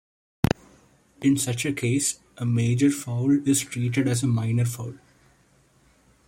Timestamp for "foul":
2.89-3.47, 4.65-4.95